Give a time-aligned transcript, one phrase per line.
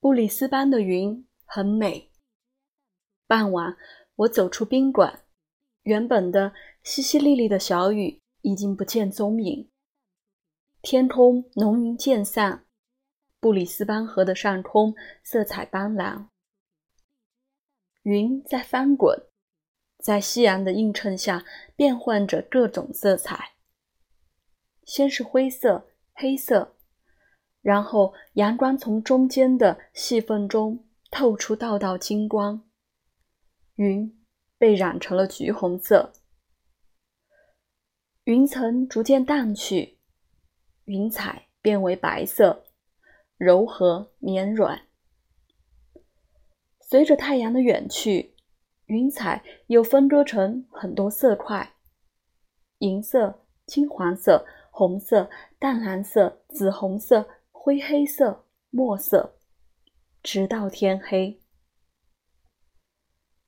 [0.00, 2.12] 布里斯班的云很美。
[3.26, 3.76] 傍晚，
[4.14, 5.24] 我走出宾馆，
[5.82, 6.52] 原本的
[6.84, 9.68] 淅淅沥沥的小雨已经不见踪影。
[10.82, 12.64] 天空浓云渐散，
[13.40, 16.28] 布里斯班河的上空色彩斑斓，
[18.02, 19.26] 云在翻滚，
[19.98, 21.44] 在夕阳的映衬下
[21.74, 23.56] 变换着各种色彩。
[24.84, 26.77] 先是灰色、黑色。
[27.60, 32.62] 然后，阳光从中间的细缝中透出道道金光，
[33.74, 34.24] 云
[34.56, 36.12] 被染成了橘红色。
[38.24, 39.98] 云层逐渐淡去，
[40.84, 42.64] 云彩变为白色，
[43.36, 44.82] 柔和绵软。
[46.80, 48.34] 随着太阳的远去，
[48.86, 51.74] 云彩又分割成很多色块：
[52.78, 57.28] 银色、金黄色、红色、淡蓝色、紫红色。
[57.68, 59.36] 灰黑色、墨色，
[60.22, 61.42] 直到天黑。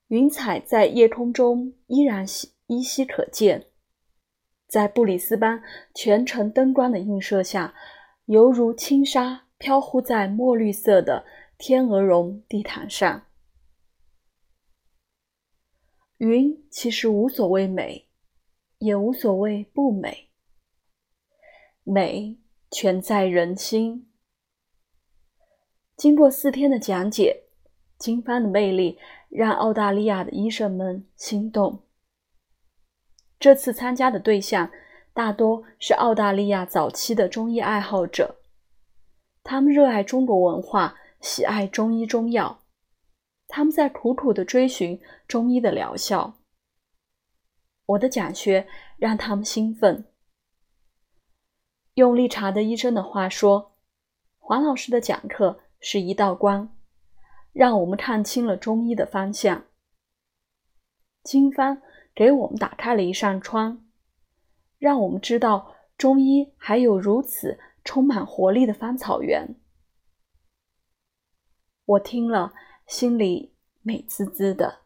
[0.08, 2.26] 云彩在夜空中依然
[2.66, 3.68] 依稀可见，
[4.66, 5.62] 在布里斯班
[5.94, 7.74] 全城灯光的映射下，
[8.26, 11.24] 犹如轻纱飘忽在墨绿色的
[11.56, 13.26] 天鹅绒地毯上。
[16.18, 18.06] 云其实无所谓美，
[18.80, 20.28] 也无所谓不美，
[21.84, 22.38] 美
[22.70, 24.08] 全在人心。
[26.00, 27.42] 经过四天的讲解，
[27.98, 28.98] 经幡的魅力
[29.28, 31.82] 让澳大利亚的医生们心动。
[33.38, 34.70] 这次参加的对象
[35.12, 38.36] 大多是澳大利亚早期的中医爱好者，
[39.42, 42.62] 他们热爱中国文化，喜爱中医中药，
[43.46, 44.98] 他们在苦苦的追寻
[45.28, 46.38] 中医的疗效。
[47.84, 50.06] 我的讲学让他们兴奋。
[51.92, 53.72] 用利查德医生的话说，
[54.38, 55.60] 黄老师的讲课。
[55.80, 56.76] 是一道光，
[57.52, 59.64] 让我们看清了中医的方向。
[61.22, 61.82] 经方
[62.14, 63.86] 给我们打开了一扇窗，
[64.78, 69.56] 让我们知道中医还有如此充满活力的芳草园。
[71.84, 72.54] 我听了，
[72.86, 74.82] 心里美滋滋的。